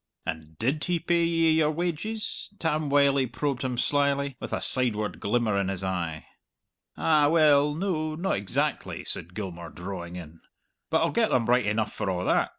[0.25, 5.19] "And did he pay ye your wages?" Tam Wylie probed him slyly, with a sideward
[5.19, 6.25] glimmer in his eye.
[6.97, 10.41] "Ah, well, no not exactly," said Gilmour, drawing in.
[10.89, 12.49] "But I'll get them right enough for a' that.